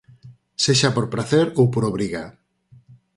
Sexa 0.63 0.89
por 0.95 1.05
pracer 1.13 1.45
ou 1.59 1.65
por 1.73 1.83
obriga. 1.91 2.23